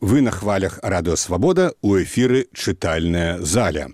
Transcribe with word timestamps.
Вы 0.00 0.20
на 0.20 0.30
хвалях 0.30 0.78
радыёвабода 0.82 1.72
у 1.80 1.96
эфіры 1.96 2.48
чытальная 2.52 3.40
заля 3.40 3.88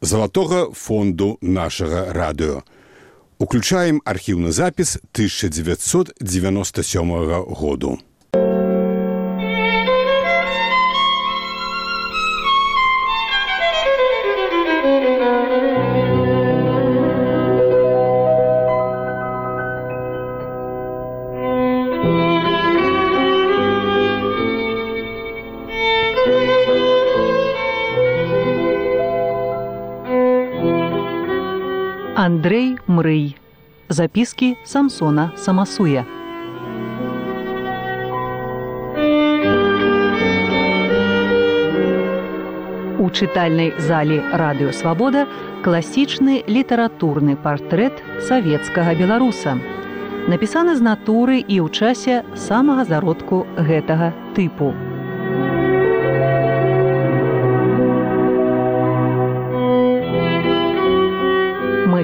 залатога 0.00 0.70
фонду 0.72 1.38
нашага 1.40 2.12
радыё. 2.12 2.62
Уключаем 3.38 4.02
архіўны 4.04 4.52
запіс 4.52 4.98
1997 5.14 7.44
году. 7.44 7.98
Андрей 32.24 32.78
Мрый. 32.86 33.36
Записки 33.88 34.56
Самсона 34.64 35.32
Самасуя. 35.36 36.04
У 43.02 43.10
чытальнай 43.10 43.74
залі 43.74 44.22
радыёвабода 44.38 45.26
класічны 45.66 46.46
літаратурны 46.46 47.34
партрэт 47.34 47.98
савецкага 48.30 48.94
беларуса. 48.94 49.58
Напісаны 50.30 50.78
з 50.78 50.82
натуры 50.86 51.42
і 51.42 51.58
ў 51.58 51.74
часе 51.74 52.22
самага 52.38 52.86
зародку 52.86 53.50
гэтага 53.58 54.14
тыпу. 54.38 54.91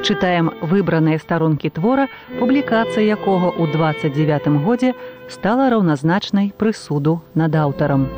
Чытаем 0.00 0.52
выбраныя 0.62 1.18
старонкі 1.18 1.70
твора, 1.70 2.08
публікацыя 2.38 3.04
якога 3.04 3.52
ў 3.54 3.70
29 3.72 4.62
годзе 4.64 4.94
стала 5.28 5.70
раўназначнай 5.70 6.52
прысуду 6.56 7.20
над 7.34 7.54
аўтарам. 7.54 8.08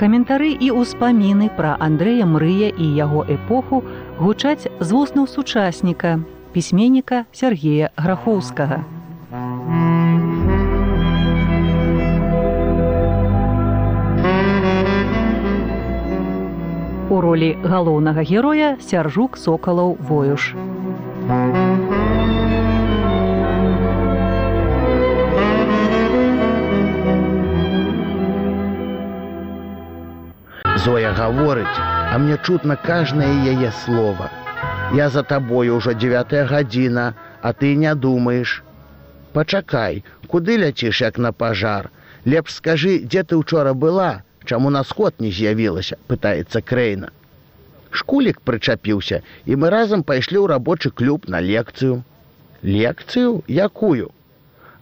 Каментары 0.00 0.56
і 0.56 0.70
ўспаміны 0.80 1.52
пра 1.52 1.76
Андрэя 1.76 2.24
Мрыя 2.24 2.72
і 2.72 2.86
яго 2.96 3.20
эпоху 3.28 3.84
гучаць 4.16 4.64
з 4.64 4.88
вуснаў 4.88 5.28
сучасніка, 5.28 6.24
пісьменніка 6.56 7.28
Сергея 7.36 7.92
Грахоўскага. 8.00 8.80
У 17.10 17.20
ролі 17.20 17.58
галоўнага 17.62 18.22
героя 18.22 18.76
сяржук 18.86 19.36
сокалаў 19.36 19.96
воюш. 19.98 20.54
Зоя 30.84 31.10
гаворыць, 31.18 31.78
а 31.78 32.14
мне 32.18 32.38
чутна 32.38 32.76
кажнае 32.76 33.32
яе 33.52 33.72
слова. 33.84 34.30
Я 34.94 35.10
за 35.10 35.22
табою 35.22 35.76
ўжо 35.82 35.92
девятая 35.92 36.46
гадзіна, 36.46 37.14
а 37.42 37.52
ты 37.52 37.74
не 37.74 37.92
думаеш. 37.94 38.62
Пачакай, 39.34 40.04
куды 40.26 40.56
ляціш 40.62 41.02
як 41.02 41.18
на 41.18 41.32
пажар. 41.32 41.90
Лепш 42.24 42.54
скажы, 42.54 42.98
дзе 43.04 43.22
ты 43.22 43.36
учора 43.36 43.74
была, 43.74 44.22
чаму 44.44 44.70
на 44.70 44.84
сход 44.84 45.14
не 45.18 45.30
з'явілася 45.30 45.96
пытаецца 46.08 46.60
крэйна 46.60 47.10
шкулік 47.90 48.40
прычапіўся 48.46 49.20
і 49.46 49.58
мы 49.60 49.70
разам 49.74 50.02
пайшлі 50.06 50.38
ў 50.40 50.46
рабочы 50.54 50.90
клуб 50.90 51.26
на 51.28 51.40
лекцыю. 51.42 52.02
Лекцыю? 52.62 53.42
Якую? 53.48 54.10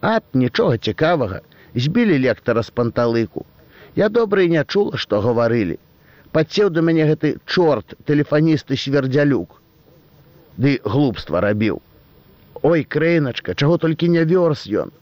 Ад 0.00 0.24
нічога 0.34 0.78
цікавага. 0.78 1.40
Збілі 1.74 2.18
лектара 2.24 2.62
з 2.62 2.70
панталыку. 2.70 3.46
Я 3.96 4.08
добра 4.08 4.44
не 4.46 4.64
чула 4.64 4.96
што 4.96 5.20
гаварылі. 5.24 5.78
Падсеў 6.32 6.70
да 6.70 6.84
мяне 6.84 7.08
гэты 7.08 7.36
чорт 7.46 7.96
тэлефаністы 8.04 8.76
свердзялюк. 8.76 9.60
Ды 10.56 10.78
глупства 10.84 11.40
рабіў. 11.40 11.80
Ой 12.62 12.84
крэйначка 12.84 13.54
чаго 13.54 13.78
толькі 13.78 14.08
не 14.12 14.24
вёрс 14.24 14.66
ён. 14.68 14.92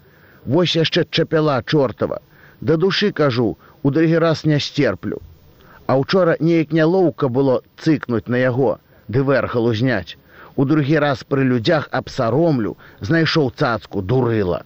Вось 0.44 0.76
яшчэ 0.76 1.06
чапяла 1.10 1.62
чортава. 1.62 2.20
Да 2.60 2.76
душы 2.76 3.12
кажу 3.12 3.56
у 3.82 3.90
другі 3.90 4.18
раз 4.18 4.44
не 4.44 4.60
стерплю. 4.60 5.20
А 5.86 5.96
учора 5.98 6.36
неяк 6.40 6.72
нялоўка 6.72 7.28
было 7.28 7.62
цыкнуць 7.78 8.26
на 8.26 8.36
яго, 8.42 8.78
ды 9.08 9.22
вэрхалу 9.22 9.74
зняць. 9.74 10.16
У 10.56 10.64
другі 10.64 10.98
раз 10.98 11.22
пры 11.22 11.44
людзях 11.44 11.88
абсаромлю, 11.92 12.76
знайшоў 13.00 13.52
цацку 13.54 14.02
дурыла. 14.02 14.64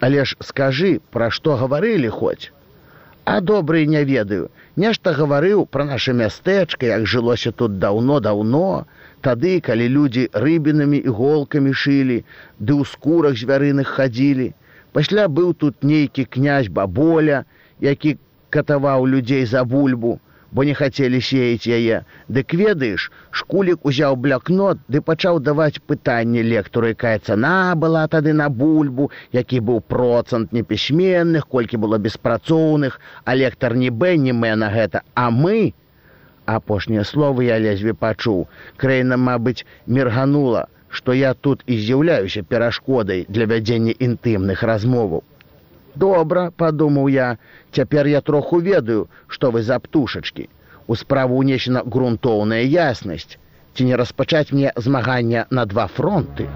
Але 0.00 0.24
ж 0.24 0.36
скажы, 0.40 1.00
пра 1.10 1.30
што 1.30 1.56
гаварылі 1.56 2.08
хоць. 2.08 2.52
А 3.24 3.40
добрый 3.40 3.86
не 3.86 4.04
ведаю, 4.04 4.50
нешта 4.76 5.12
гаварыў 5.16 5.66
пра 5.66 5.84
наша 5.84 6.12
мястэчка, 6.12 6.86
як 6.86 7.06
жылося 7.06 7.52
тут 7.52 7.78
даўно-даўно, 7.78 8.86
тады, 9.20 9.60
калі 9.60 9.88
людзі 9.96 10.28
рыбінамі 10.32 11.00
іголкамі 11.10 11.72
шылі, 11.72 12.24
ды 12.58 12.72
ў 12.76 12.88
скурах 12.92 13.36
звярыных 13.36 13.92
хадзілі. 13.98 14.52
Пасля 14.92 15.28
быў 15.28 15.54
тут 15.54 15.84
нейкі 15.84 16.24
князь 16.24 16.68
баболя, 16.68 17.44
які 17.80 18.16
катаваў 18.50 19.06
людзей 19.06 19.44
за 19.46 19.64
бульбу, 19.64 20.18
бо 20.52 20.64
не 20.64 20.74
хацелі 20.74 21.20
сеяць 21.22 21.66
яе. 21.66 22.02
Дык 22.28 22.54
ведаеш, 22.58 23.10
шкулік 23.30 23.86
узяў 23.86 24.16
блякнот 24.24 24.80
ды 24.88 25.00
пачаў 25.00 25.38
даваць 25.40 25.82
пытанне 25.86 26.42
лектору, 26.42 26.90
якая 26.90 27.18
цана 27.18 27.74
была 27.76 28.06
тады 28.08 28.32
на 28.32 28.48
бульбу, 28.48 29.10
які 29.32 29.60
быў 29.60 29.80
процент 29.80 30.52
непісьменных, 30.52 31.46
колькі 31.46 31.76
было 31.76 31.98
беспрацоўных, 31.98 32.98
а 33.24 33.34
лектар 33.34 33.76
не 33.76 33.90
б 33.90 34.16
не 34.16 34.32
мэ 34.32 34.56
на 34.56 34.70
гэта, 34.74 35.02
а 35.14 35.30
мы, 35.30 35.72
апошнія 36.46 37.04
словы 37.04 37.46
я 37.46 37.58
лезве 37.58 37.94
пачуў. 37.94 38.48
Крэйна, 38.76 39.16
мабыць, 39.16 39.64
мірганула, 39.86 40.66
што 40.88 41.12
я 41.14 41.34
тут 41.34 41.62
і 41.66 41.78
з'яўляюся 41.78 42.42
перашкодай 42.42 43.26
для 43.28 43.46
вядзення 43.46 43.94
інтымных 43.94 44.66
размоваў. 44.66 45.22
Добра, 45.94 46.50
падумаў 46.56 47.08
я, 47.08 47.36
цяпер 47.72 48.06
я 48.06 48.20
троху 48.20 48.60
ведаю, 48.60 49.08
што 49.26 49.50
вы 49.50 49.62
за 49.62 49.78
птушачкі. 49.78 50.48
У 50.86 50.96
справу 50.96 51.42
ўнесена 51.42 51.82
грунтоўная 51.86 52.62
яснасць, 52.62 53.38
ці 53.74 53.84
не 53.84 53.96
распачаць 53.96 54.52
мне 54.52 54.72
змагання 54.76 55.46
на 55.50 55.66
два 55.66 55.86
фронты. 55.86 56.48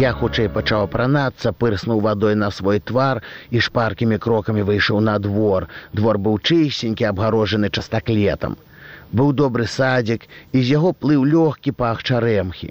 Я 0.00 0.10
хутчэй 0.16 0.48
пачаў 0.48 0.86
апранацца, 0.86 1.50
пырснуў 1.62 1.98
вадой 2.04 2.34
на 2.42 2.48
свой 2.58 2.78
твар 2.90 3.18
і 3.50 3.60
шпаркімі 3.66 4.16
крокамі 4.26 4.62
выйшаў 4.68 5.00
на 5.08 5.18
двор. 5.24 5.66
Двор 5.92 6.16
быў 6.26 6.38
чысенькі, 6.40 7.04
абгарожаны 7.08 7.68
частаклетам. 7.68 8.56
Быў 9.12 9.34
добры 9.40 9.66
садзік, 9.72 10.24
і 10.56 10.62
з 10.62 10.66
яго 10.76 10.94
плыў 11.04 11.26
лёгкі 11.32 11.74
пах 11.82 12.00
чарэмхі. 12.00 12.70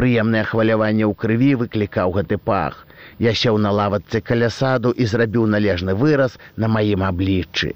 Прыемнае 0.00 0.44
хваляванне 0.52 1.04
ў 1.04 1.12
крыві 1.24 1.50
выклікаў 1.64 2.16
гэты 2.16 2.40
пах. 2.48 2.86
Я 3.18 3.36
сеў 3.42 3.60
на 3.60 3.74
лаватцы 3.80 4.24
каля 4.24 4.48
саду 4.48 4.94
і 4.96 5.04
зрабіў 5.12 5.44
належны 5.56 5.92
выраз 5.92 6.40
на 6.56 6.72
маім 6.78 7.04
абліччы. 7.04 7.74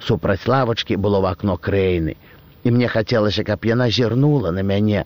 Супраць 0.00 0.48
лавачкі 0.48 0.96
было 0.96 1.20
в 1.20 1.28
акно 1.34 1.60
крэйны, 1.68 2.16
і 2.64 2.72
мне 2.72 2.88
хацелася, 2.88 3.44
каб 3.44 3.68
яна 3.68 3.92
зірнула 3.92 4.56
на 4.56 4.64
мяне. 4.72 5.04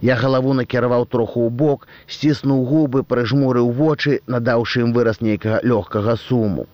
Я 0.00 0.16
галаву 0.16 0.54
накіраваў 0.54 1.06
троху 1.06 1.46
ў 1.46 1.50
бок, 1.50 1.88
сціснуў 2.06 2.64
губы, 2.66 3.02
прыжмурыў 3.02 3.72
вочы, 3.72 4.20
надаўшы 4.26 4.86
ім 4.86 4.92
выраз 4.96 5.20
нейкага 5.20 5.60
лёгкага 5.62 6.16
суму. 6.16 6.66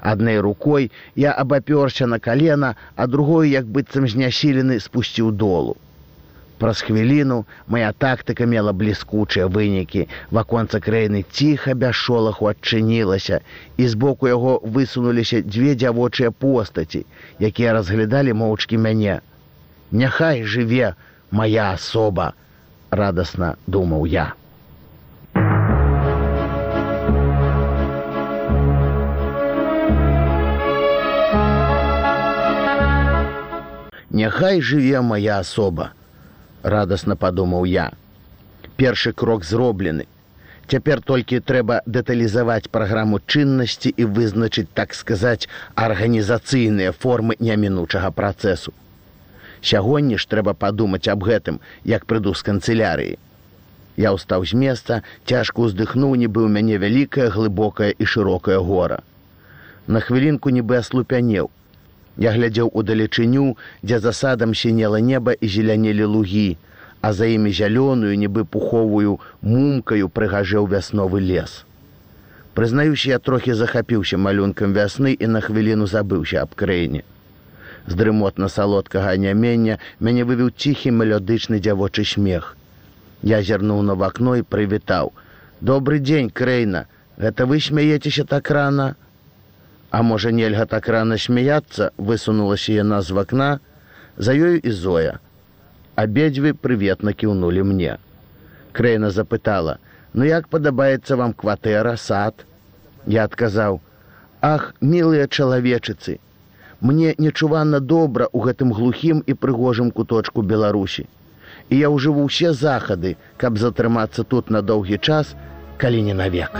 Аднай 0.00 0.38
рукой 0.40 0.90
я 1.16 1.32
абапёрся 1.32 2.06
на 2.06 2.18
калена, 2.18 2.76
а 2.96 3.06
другой, 3.06 3.50
як 3.50 3.66
быццам 3.66 4.08
знясілены 4.08 4.80
спусціў 4.80 5.30
долу. 5.32 5.76
Праз 6.58 6.80
хвіліну 6.82 7.46
моя 7.70 7.92
тактыка 7.92 8.46
мела 8.46 8.72
бліскучыя 8.74 9.46
вынікі. 9.46 10.08
Ваконца 10.34 10.80
краіны 10.82 11.22
ціха 11.30 11.74
без 11.74 11.94
шолаху 11.94 12.50
адчынілася, 12.50 13.40
і 13.76 13.88
збоку 13.88 14.28
яго 14.28 14.58
высунуліся 14.64 15.42
дзве 15.46 15.74
дзявочыя 15.78 16.30
постаці, 16.30 17.06
якія 17.38 17.78
разглядалі 17.78 18.34
моўчкі 18.42 18.78
мяне. 18.78 19.20
Няхай 19.90 20.42
жыве 20.42 20.94
моя 21.30 21.70
асоба, 21.78 22.34
радасна 22.90 23.56
думаў 23.66 24.06
я. 24.06 24.34
Няхай 34.10 34.60
жыве 34.60 35.00
моя 35.00 35.38
асоба 35.38 35.92
радасна 36.62 37.16
падумаў 37.16 37.64
я. 37.64 37.92
Першы 38.76 39.12
крок 39.12 39.44
зроблены. 39.44 40.06
Цяпер 40.68 41.00
толькі 41.00 41.40
трэба 41.40 41.80
дэталізаваць 41.86 42.68
праграму 42.68 43.20
чыннасці 43.24 43.88
і 43.88 44.04
вызначыць, 44.04 44.68
так 44.74 44.92
сказаць, 44.94 45.48
арганізацыйныя 45.74 46.92
формы 46.92 47.36
нямінучага 47.40 48.10
працэсу. 48.10 48.74
Сягоння 49.62 50.18
ж 50.18 50.28
трэба 50.28 50.54
падумаць 50.54 51.08
аб 51.08 51.24
гэтым, 51.24 51.60
як 51.84 52.06
прыду 52.06 52.34
з 52.34 52.42
канцылярыі. 52.46 53.18
Я 53.98 54.14
ўстаў 54.14 54.46
з 54.46 54.54
места, 54.54 55.02
цяжка 55.26 55.66
ўздыхнуў, 55.66 56.14
нібы 56.14 56.46
ў 56.46 56.48
мяне 56.54 56.78
вялікае, 56.78 57.28
глыбокае 57.34 57.90
і 57.98 58.04
шырокае 58.06 58.58
гора. 58.62 59.02
На 59.90 60.00
хвілінку 60.00 60.54
нібы 60.54 60.78
аслупянеў. 60.78 61.50
Я 62.18 62.30
глядзеў 62.34 62.70
у 62.74 62.82
далечыню, 62.82 63.56
дзе 63.82 63.98
засадам 63.98 64.54
сінела 64.54 65.02
неба 65.02 65.34
і 65.34 65.50
зелянелі 65.50 66.04
лугі, 66.14 66.58
а 67.00 67.12
за 67.12 67.26
імі 67.26 67.50
зялёную, 67.50 68.14
нібы 68.14 68.44
пуховую 68.44 69.18
мумкаю 69.42 70.08
прыгажэў 70.08 70.70
вясновы 70.70 71.18
лес. 71.18 71.64
Прызнаюся, 72.54 73.10
я 73.14 73.18
трохі 73.18 73.54
захапіўся 73.54 74.18
малюнкам 74.18 74.74
вясны 74.74 75.14
і 75.14 75.26
на 75.26 75.40
хвіліну 75.42 75.86
забыўся 75.86 76.42
аб 76.42 76.54
краіне. 76.54 77.02
З 77.88 77.96
дрымотна 77.96 78.48
салодкага 78.52 79.16
нямення 79.16 79.78
мяне 80.04 80.28
вывеў 80.28 80.52
ціхі 80.52 80.92
мелодычны 81.00 81.60
дзявочы 81.64 82.04
смех. 82.04 82.54
Я 83.22 83.42
зірнуў 83.42 83.80
на 83.82 83.94
вакно 83.94 84.36
і 84.36 84.44
прывітаў: 84.44 85.12
«Добры 85.68 85.98
дзень, 85.98 86.28
крэйна, 86.30 86.84
гэта 87.16 87.46
вы 87.48 87.60
смяецеся 87.64 88.24
так 88.24 88.50
рана, 88.50 88.94
А 89.90 90.02
можа, 90.02 90.30
нельга 90.32 90.66
так 90.66 90.88
рана 90.88 91.16
смяяцца, 91.16 91.90
высунулася 91.96 92.72
яна 92.76 93.00
з 93.02 93.16
вакна, 93.16 93.48
за 94.16 94.36
ёю 94.36 94.60
і 94.60 94.70
зоя. 94.70 95.16
Абедзве 95.96 96.52
прыветна 96.52 97.16
кіўнулі 97.16 97.64
мне. 97.72 97.96
Крэйна 98.72 99.10
запытала: 99.10 99.78
«Ну 100.12 100.24
як 100.28 100.48
падабаецца 100.48 101.16
вам 101.16 101.32
кватэра 101.32 101.96
сад? 101.96 102.44
Я 103.06 103.24
адказаў: 103.24 103.80
«Ах, 104.52 104.74
мілыя 104.80 105.26
чалавечыцы! 105.26 106.20
Мне 106.80 107.14
нечуванна 107.18 107.80
добра 107.80 108.28
ў 108.30 108.50
гэтым 108.50 108.72
глухім 108.72 109.22
і 109.26 109.34
прыгожым 109.34 109.90
куточку 109.90 110.42
Беларусі. 110.42 111.06
І 111.70 111.78
я 111.82 111.90
ўжыву 111.90 112.26
ўсе 112.28 112.54
захады, 112.54 113.16
каб 113.36 113.58
затрымацца 113.58 114.22
тут 114.22 114.50
на 114.50 114.62
доўгі 114.62 114.98
час, 115.02 115.34
калі 115.76 116.02
не 116.02 116.14
навек. 116.14 116.54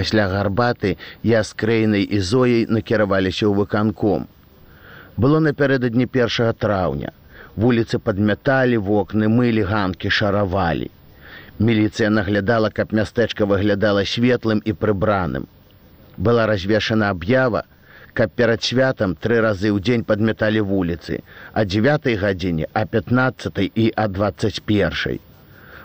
Пасля 0.00 0.28
гарбаты 0.32 0.96
я 1.22 1.42
з 1.44 1.52
краінай 1.52 2.04
і 2.16 2.20
зояй 2.24 2.62
накіраваліся 2.76 3.44
ў 3.46 3.52
выканком. 3.60 4.24
Было 5.20 5.40
напярэдадні 5.44 6.06
першага 6.08 6.54
траўня. 6.64 7.12
Вуліцы 7.60 8.00
падмяталі 8.00 8.80
вокны, 8.88 9.28
мылі 9.28 9.66
ганкі 9.68 10.08
шаравалі. 10.08 10.88
Міліцыя 11.60 12.08
наглядала, 12.08 12.70
каб 12.72 12.96
мястэчка 12.96 13.44
выглядала 13.44 14.06
светлым 14.08 14.64
і 14.64 14.72
прыбраным. 14.72 15.44
Была 16.16 16.46
развешана 16.48 17.10
аб'ява, 17.12 17.64
каб 18.16 18.32
перад 18.32 18.64
святам 18.64 19.16
тры 19.16 19.44
разы 19.44 19.68
ў 19.68 19.84
дзень 19.84 20.08
падмяталі 20.08 20.64
вуліцы, 20.72 21.20
а 21.52 21.68
9 21.68 22.16
гадзіне, 22.24 22.72
а 22.72 22.86
15 22.86 23.66
і 23.68 23.92
а 23.96 24.08
21. 24.08 25.20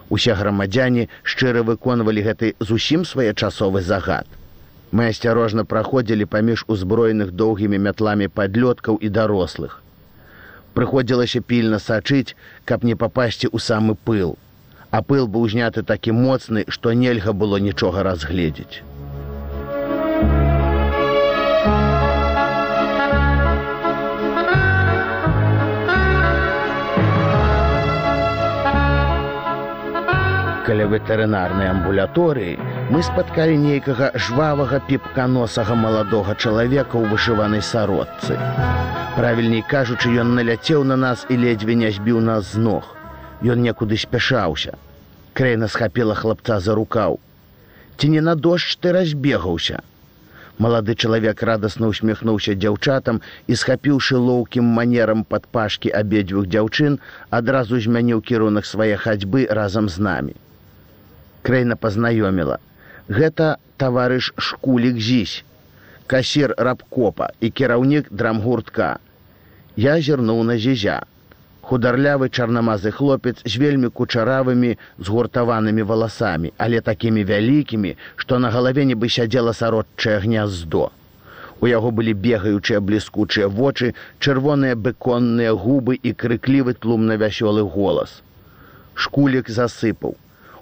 Усе 0.09 0.35
грамадзяне 0.37 1.07
шчыра 1.23 1.63
выконвалі 1.65 2.21
гэты 2.21 2.53
зусім 2.59 3.05
своечасовы 3.05 3.81
загад. 3.81 4.27
Мы 4.91 5.09
асцярожна 5.09 5.65
праходзілі 5.65 6.29
паміж 6.29 6.65
узброеных 6.67 7.31
доўгімі 7.31 7.81
мятламі 7.87 8.27
падлёткаў 8.29 9.01
і 9.01 9.09
дарослых. 9.09 9.81
Прыходзілася 10.77 11.41
пільна 11.41 11.79
сачыць, 11.79 12.35
каб 12.65 12.83
не 12.83 12.95
папасці 12.95 13.47
ў 13.49 13.57
самы 13.59 13.95
пыл. 13.95 14.37
А 14.91 15.01
пыл 15.01 15.27
быў 15.27 15.49
узняты 15.49 15.83
такі 15.83 16.11
моцны, 16.11 16.65
што 16.69 16.93
нельга 16.93 17.33
было 17.33 17.57
нічога 17.57 18.03
разгледзець. 18.03 18.83
Каля 30.65 30.85
ветэрынарнай 30.89 31.69
амбуляторыі 31.69 32.57
мы 32.89 33.01
спаткалі 33.05 33.57
нейкага 33.61 34.09
жвавага 34.27 34.79
піпканосага 34.87 35.77
маладога 35.77 36.33
чалавека 36.33 36.97
ў 36.97 37.05
вышыванай 37.13 37.61
сародцы. 37.61 38.37
Правільней 39.15 39.61
кажучы, 39.61 40.09
ён 40.21 40.33
наляцеў 40.37 40.83
на 40.89 40.97
нас 40.97 41.25
і 41.29 41.37
ледзьве 41.37 41.77
не 41.81 41.91
збіў 41.93 42.17
нас 42.19 42.53
з 42.53 42.61
ног. 42.67 42.87
Ён 43.45 43.61
некуды 43.61 43.97
спяшаўся. 44.01 44.73
Крэйна 45.37 45.69
схапіла 45.69 46.15
хлапца 46.17 46.57
за 46.59 46.73
рукаў. 46.79 47.19
Ці 47.97 48.09
не 48.15 48.21
на 48.25 48.33
дождж 48.35 48.77
ты 48.81 48.93
разбегаўся. 48.95 49.83
Малады 50.57 50.95
чалавек 50.95 51.43
радасна 51.43 51.91
усміхнуўся 51.93 52.55
дзяўчатам 52.57 53.21
і 53.47 53.59
схапіўшы 53.59 54.17
лоўкім 54.17 54.65
манерам 54.79 55.21
пад 55.29 55.45
пашкі 55.51 55.93
абедзвюх 56.01 56.49
дзяўчын, 56.49 56.97
адразу 57.29 57.77
змяніў 57.77 58.25
кірунак 58.25 58.65
свае 58.65 58.97
хадзьбы 58.97 59.45
разам 59.51 59.91
з 59.91 59.99
намі 60.09 60.35
краіна 61.45 61.77
пазнаёміла. 61.77 62.57
Гэта 63.07 63.57
таварыш 63.77 64.33
шкулік 64.37 64.97
зісь, 64.97 65.43
касір 66.09 66.55
рабкопа 66.57 67.29
і 67.39 67.49
кіраўнік 67.49 68.09
драмгуртка. 68.09 68.97
Я 69.75 69.99
зірнуў 70.01 70.41
на 70.43 70.57
зізя. 70.57 71.03
Хударлявы 71.65 72.29
чарнамазы 72.29 72.91
хлопец 72.93 73.41
з 73.41 73.57
вельмі 73.57 73.89
кучаравымі 73.89 74.77
згуртаванымі 74.97 75.85
валасамі, 75.91 76.53
але 76.57 76.81
такімі 76.81 77.23
вялікімі, 77.25 77.95
што 78.21 78.37
на 78.39 78.53
галаве 78.53 78.85
нібы 78.85 79.09
сядзела 79.09 79.53
сародчае 79.53 80.19
гняздо. 80.25 80.89
У 81.61 81.67
яго 81.67 81.89
былі 81.89 82.13
бегаючыя 82.13 82.81
бліскучыя 82.81 83.47
вочы, 83.49 83.93
чырвоныя 84.19 84.77
быконныя 84.77 85.57
губы 85.57 85.97
і 85.97 86.13
крыклівы 86.13 86.77
тлумна 86.77 87.17
вясёлы 87.17 87.65
голас. 87.65 88.21
Шкулік 88.93 89.49
засыпаў 89.49 90.13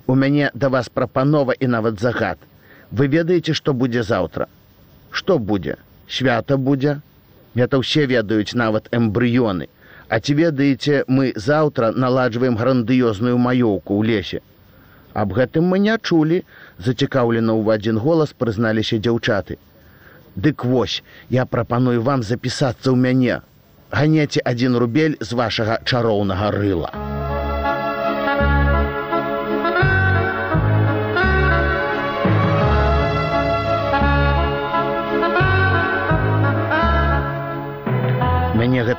у 0.07 0.15
мяне 0.15 0.51
да 0.53 0.69
вас 0.69 0.89
прапанова 0.89 1.53
і 1.59 1.67
нават 1.67 1.99
загад. 1.99 2.37
Вы 2.91 3.07
ведаеце 3.07 3.53
што 3.53 3.73
будзе 3.73 4.03
заўтра? 4.03 4.47
Што 5.11 5.39
будзе? 5.39 5.77
Свята 6.07 6.57
будзе? 6.57 6.99
Это 7.55 7.79
ўсе 7.79 8.05
ведаюць 8.05 8.53
нават 8.53 8.89
эмбрыёны. 8.91 9.69
А 10.09 10.19
ці 10.19 10.33
ведаеце 10.33 11.03
мы 11.07 11.33
заўтра 11.35 11.91
наладжваем 11.91 12.57
грандыёзную 12.57 13.37
маёўку 13.37 13.97
ў 13.97 14.01
лесе? 14.05 14.41
Аб 15.13 15.33
гэтым 15.33 15.69
мы 15.69 15.79
не 15.79 15.97
чулі 15.97 16.43
зацікаўлена 16.77 17.53
ў 17.53 17.77
адзін 17.77 17.97
голас 17.97 18.33
прызналіся 18.33 18.97
дзяўчаты. 18.97 19.57
Дык 20.35 20.65
вось 20.65 21.01
я 21.29 21.45
прапаную 21.45 22.01
вам 22.01 22.23
запісацца 22.23 22.91
ў 22.91 22.97
мяне. 22.97 23.41
Ганеце 23.93 24.41
адзін 24.41 24.77
рубель 24.77 25.17
з 25.21 25.33
вашага 25.33 25.81
чароўнага 25.85 26.49
рыла 26.51 27.22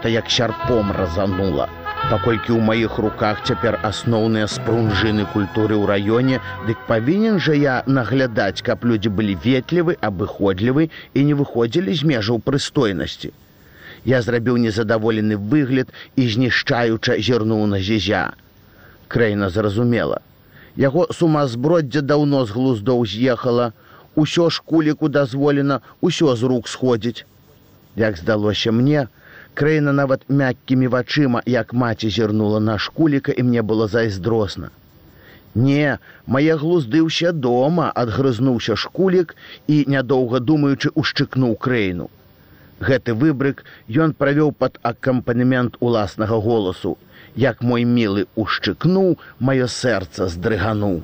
гэта 0.04 0.12
як 0.12 0.28
сярпом 0.28 0.92
разанула. 0.92 1.68
Паколькі 2.10 2.52
ў 2.52 2.60
маіх 2.60 2.98
руках 3.00 3.40
цяпер 3.48 3.80
асноўныя 3.80 4.44
спрунжыны 4.44 5.24
культуры 5.32 5.80
ў 5.80 5.88
раёне, 5.88 6.40
дык 6.68 6.76
павінен 6.84 7.40
жа 7.40 7.56
я 7.56 7.80
наглядаць, 7.86 8.60
каб 8.60 8.84
людзі 8.84 9.08
былі 9.08 9.32
ветлівы, 9.40 9.96
абыходлівы 10.04 10.92
і 11.14 11.24
не 11.24 11.32
выходзілі 11.32 11.96
з 11.96 12.04
межаў 12.04 12.44
прыстойнасці. 12.44 13.32
Я 14.04 14.20
зрабіў 14.20 14.60
незадаволены 14.60 15.40
выгляд 15.40 15.88
і 16.20 16.28
знішчаюча 16.28 17.16
зірнуў 17.16 17.64
на 17.64 17.80
зізя. 17.80 18.36
Крэйна 19.08 19.48
зразумела. 19.48 20.20
Яго 20.76 21.08
сумазброддзе 21.16 22.04
даўно 22.04 22.44
з 22.44 22.52
глуздоў 22.52 23.08
з'ехала, 23.08 23.72
усё 24.20 24.52
ж 24.52 24.60
куліку 24.60 25.08
дазволена, 25.08 25.80
усё 26.04 26.36
з 26.36 26.42
рук 26.44 26.68
сходзіць. 26.68 27.24
Як 27.96 28.20
здалося 28.20 28.68
мне, 28.68 29.08
Крэйна 29.54 29.92
нават 29.94 30.24
мяккімі 30.28 30.88
вачыма, 30.92 31.40
як 31.46 31.72
маці 31.72 32.10
зірнула 32.10 32.60
на 32.60 32.78
шкуліка 32.78 33.32
і 33.32 33.42
мне 33.50 33.62
было 33.62 33.86
зайздросна. 33.88 34.70
Не, 35.54 35.98
мае 36.26 36.56
глузды 36.58 37.02
ўсе 37.06 37.30
дома 37.30 37.86
адгрызнуўся 38.02 38.74
шкулік 38.74 39.36
і, 39.70 39.76
нядоўга 39.94 40.42
думаючы, 40.42 40.90
ушчыкнуў 40.98 41.54
крэйну. 41.66 42.10
Гэты 42.82 43.14
выбрык 43.14 43.62
ён 44.06 44.18
правёў 44.18 44.50
пад 44.58 44.82
акампанемент 44.82 45.78
уласнага 45.78 46.42
голасу, 46.42 46.98
як 47.38 47.62
мой 47.62 47.86
мілы 47.86 48.26
ушчыкнуў, 48.34 49.18
маё 49.38 49.70
сэрца 49.70 50.26
здрыгануў. 50.34 51.02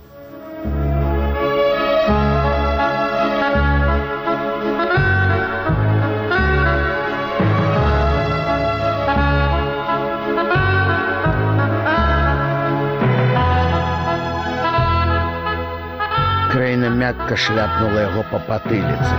Мякка 17.11 17.37
шляпнула 17.43 18.03
яго 18.07 18.23
па 18.31 18.39
патыліцы. 18.47 19.15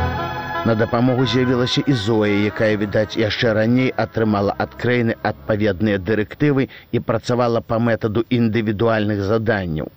На 0.65 0.75
дапамогу 0.79 1.25
з'явілася 1.27 1.81
і 1.91 1.93
Зоя, 2.01 2.37
якая, 2.49 2.77
відаць, 2.79 3.17
яшчэ 3.19 3.51
раней 3.57 3.91
атрымала 4.03 4.55
ад 4.65 4.77
краіны 4.83 5.17
адпаведныя 5.29 5.99
дырэктывы 5.99 6.69
і 6.95 7.01
працавала 7.09 7.59
па 7.59 7.79
метаду 7.87 8.23
індывідуальных 8.37 9.19
заданняў. 9.31 9.91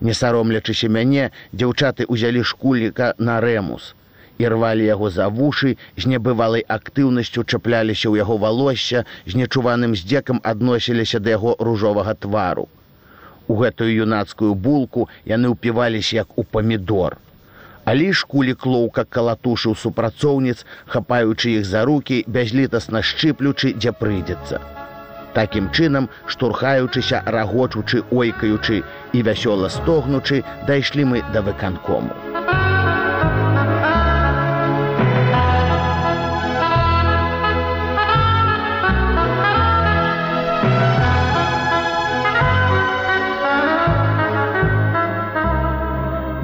Не 0.00 0.14
саромлячыся 0.20 0.88
мяне, 0.88 1.28
дзяўчаты 1.52 2.08
ўзялі 2.08 2.48
шкуліка 2.52 3.12
на 3.18 3.40
рэмус 3.44 3.92
і 4.40 4.48
рвалі 4.48 4.88
яго 4.88 5.10
за 5.12 5.28
вушы, 5.28 5.76
з 6.00 6.08
небывалай 6.08 6.64
актыўнасцю 6.64 7.44
чапляліся 7.44 8.08
ў 8.08 8.24
яго 8.24 8.40
валосся, 8.40 9.04
з 9.28 9.36
нечуваным 9.36 9.92
здзекам 10.00 10.40
адносіліся 10.42 11.20
да 11.20 11.36
яго 11.36 11.60
ружовага 11.60 12.16
твару. 12.16 12.70
У 13.52 13.56
гэтую 13.60 13.90
юнацкую 14.04 14.54
булку 14.66 15.02
яны 15.28 15.52
ўпіваліся 15.52 16.16
як 16.22 16.38
у 16.40 16.44
памідор. 16.56 17.18
Але 17.84 18.06
шкулік 18.20 18.64
лоўка 18.74 19.04
калатушыў 19.16 19.74
супрацоўніц, 19.82 20.64
хапаючы 20.94 21.52
іх 21.58 21.68
за 21.68 21.84
рукі, 21.90 22.22
бязлітасна 22.36 23.02
шчыплючы, 23.08 23.74
дзе 23.76 23.92
прыйдзецца. 24.02 24.62
Такім 25.36 25.68
чынам, 25.76 26.08
штурхаючыся, 26.32 27.24
рагочучы, 27.36 28.04
ойкаючы 28.08 28.84
і 29.12 29.24
вясёла 29.28 29.68
стогнучы, 29.76 30.44
дайшлі 30.68 31.10
мы 31.12 31.24
да 31.36 31.44
выканкому. 31.44 32.41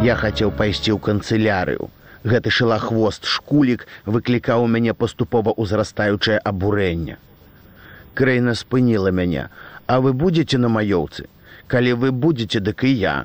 Я 0.08 0.14
хацеў 0.16 0.50
пайсці 0.58 0.90
ў 0.96 0.98
канцылярыю. 1.04 1.86
Гэты 2.32 2.50
шылахвост 2.58 3.26
шкулік 3.30 3.82
выклікаў 4.14 4.62
у 4.64 4.68
мяне 4.74 4.92
паступова 5.00 5.52
ўзрастаючае 5.64 6.38
абурэнне. 6.50 7.16
Крэйна 8.20 8.54
спыніла 8.60 9.12
мяне, 9.18 9.48
А 9.92 9.98
вы 10.04 10.12
будзеце 10.22 10.60
на 10.62 10.70
маёўцы. 10.76 11.26
Калі 11.74 11.92
вы 12.04 12.12
будзеце, 12.24 12.60
дык 12.60 12.84
і 12.88 12.92
я. 13.00 13.16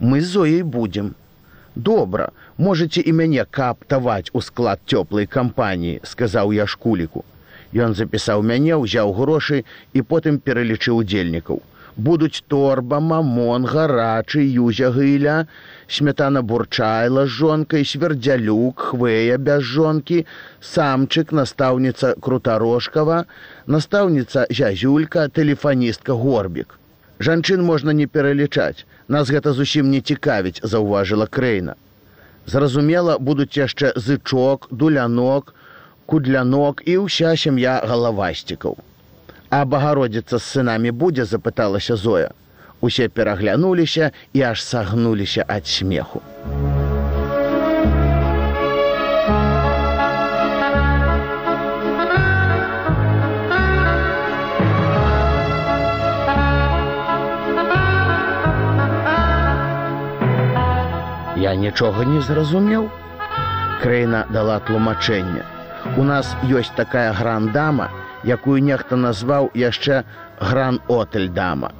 Мы 0.00 0.20
з 0.20 0.28
зояй 0.34 0.62
будзем. 0.76 1.14
Добра, 1.88 2.28
можете 2.68 3.00
і 3.00 3.12
мяне 3.22 3.44
каптаваць 3.58 4.30
у 4.32 4.44
склад 4.44 4.84
цёплай 4.84 5.26
кампаніі, 5.38 6.00
сказаў 6.12 6.52
я 6.58 6.66
шкуліку. 6.66 7.24
Ён 7.72 7.96
запісаў 7.96 8.44
мяне, 8.52 8.76
узяў 8.76 9.16
грошы 9.20 9.64
і 9.92 10.04
потым 10.12 10.40
пералічыў 10.44 11.04
удзельнікаў 11.04 11.62
будуць 11.98 12.42
торба, 12.46 13.00
мамон, 13.00 13.66
гарачы, 13.66 14.40
юзя 14.46 14.90
гыля, 14.94 15.46
смятана 15.88 16.42
бурчайла 16.42 17.26
з 17.26 17.34
жонкай, 17.40 17.84
свердзялюк, 17.84 18.80
хвея 18.90 19.38
без 19.38 19.62
жонкі, 19.66 20.24
самчык, 20.62 21.34
настаўніца 21.34 22.14
крутарожкава, 22.22 23.24
настаўніца 23.66 24.46
зязюлька, 24.50 25.28
тэлефаністка 25.28 26.14
горбік. 26.14 26.78
Жанчын 27.18 27.62
можна 27.66 27.92
не 27.92 28.06
пералічаць. 28.06 28.86
Нас 29.08 29.30
гэта 29.34 29.52
зусім 29.52 29.90
не 29.90 30.00
цікавіць, 30.00 30.62
заўважыла 30.62 31.26
крэйна. 31.26 31.74
Зразумела, 32.46 33.18
будуць 33.18 33.58
яшчэ 33.58 33.92
зычок, 33.96 34.68
дулянок, 34.70 35.54
кудлянок 36.06 36.86
і 36.86 36.94
ўся 37.04 37.34
сям'я 37.36 37.82
галавасцікаў. 37.84 38.78
А 39.50 39.64
багародзіца 39.64 40.38
з 40.38 40.44
сынамі 40.44 40.90
будзе 40.92 41.24
запыталася 41.24 41.96
Зоя. 41.96 42.30
Усе 42.80 43.08
пераглянуліся 43.08 44.10
і 44.32 44.42
аж 44.42 44.62
сагнуліся 44.64 45.44
ад 45.48 45.66
смеху. 45.66 46.20
Я 61.38 61.54
нічога 61.54 62.04
не 62.04 62.20
зразумеў. 62.20 62.90
Крэйна 63.80 64.26
дала 64.34 64.58
тлумачэнне. 64.68 65.42
У 65.96 66.04
нас 66.04 66.34
ёсць 66.44 66.74
такая 66.76 67.12
грандама, 67.14 67.88
якую 68.24 68.62
нехта 68.62 68.96
назваў 68.96 69.50
яшчэ 69.54 70.04
гран-отель 70.40 71.28
дама. 71.28 71.72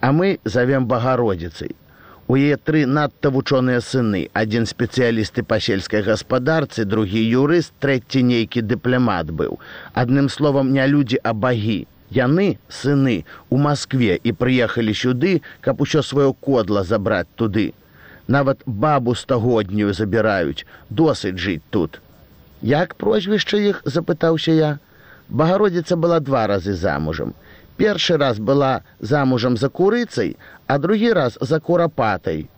А 0.00 0.12
мы 0.12 0.38
завем 0.44 0.86
багародзіцай. 0.86 1.74
У 2.28 2.36
яе 2.36 2.56
тры 2.60 2.84
надта 2.84 3.30
вучоныя 3.32 3.80
сыны, 3.80 4.28
адзін 4.36 4.66
спецыялісты 4.68 5.42
па 5.48 5.56
сельскай 5.64 6.02
гаспадарцы, 6.04 6.84
другі 6.84 7.22
юрыст, 7.24 7.72
трэці 7.80 8.20
нейкі 8.20 8.60
дыпламат 8.68 9.32
быў. 9.32 9.56
Адным 9.94 10.28
словам 10.28 10.72
не 10.72 10.84
людзі, 10.86 11.20
а 11.24 11.32
багі. 11.32 11.86
Яны 12.12 12.58
сыны 12.68 13.24
у 13.48 13.56
Маскве 13.56 14.20
і 14.20 14.32
прыехалі 14.32 14.92
сюды, 14.92 15.40
каб 15.60 15.80
усё 15.80 16.04
сваё 16.04 16.32
кодла 16.32 16.84
забраць 16.84 17.32
туды. 17.34 17.72
Нават 18.28 18.60
бабу 18.66 19.14
стагоднюю 19.14 19.96
забіраюць, 19.96 20.66
досыць 20.90 21.40
жыць 21.40 21.64
тут. 21.70 22.00
Як 22.60 22.94
прозвішча 22.94 23.56
іх 23.56 23.80
запытаўся 23.84 24.52
я, 24.52 24.70
Багародзіца 25.28 25.96
была 25.96 26.20
два 26.20 26.46
разы 26.46 26.74
замужам. 26.74 27.34
Першы 27.76 28.16
раз 28.16 28.38
была 28.38 28.82
замужам 29.00 29.56
за 29.56 29.68
курыцай, 29.68 30.36
а 30.66 30.78
другі 30.78 31.12
раз 31.12 31.38
за 31.40 31.60
курапатай. 31.60 32.48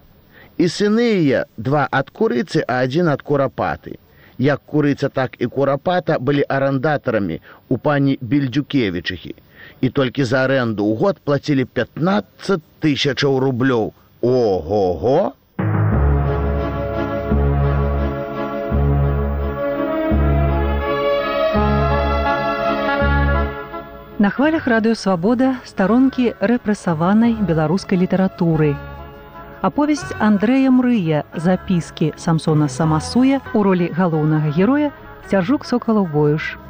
І 0.56 0.68
сыны 0.68 1.04
яе 1.18 1.44
два 1.56 1.88
ад 1.90 2.10
курыцы, 2.10 2.62
а 2.66 2.80
адзін 2.86 3.08
ад 3.08 3.22
курапаты. 3.22 3.98
Як 4.38 4.62
курыца, 4.64 5.08
так 5.08 5.36
і 5.38 5.46
курапата 5.46 6.18
былі 6.18 6.44
арандатарамі 6.48 7.40
у 7.68 7.78
пані 7.78 8.18
бельдзюкевічыхі. 8.20 9.34
І 9.80 9.90
толькі 9.90 10.24
за 10.24 10.44
аренду 10.44 10.86
ў 10.86 10.96
год 10.96 11.20
плацілі 11.24 11.64
15 11.64 12.62
тысячаў 12.80 13.38
рублёў. 13.44 13.92
Ого-го! 14.22 15.32
На 24.20 24.28
хвалях 24.28 24.66
радыёвабода 24.68 25.64
старонкі 25.64 26.36
рэпрэсаванай 26.44 27.32
беларускай 27.40 27.96
літаратуры. 27.96 28.76
Аповесць 29.64 30.12
Андрэя 30.20 30.68
Мрыя 30.68 31.24
запіскі 31.32 32.12
Самсона 32.20 32.68
Самасуя 32.68 33.40
у 33.56 33.62
ролі 33.64 33.88
галоўнага 33.88 34.52
героя 34.52 34.92
цяжук 35.32 35.64
сокалаў 35.64 36.04
боюш. 36.12 36.60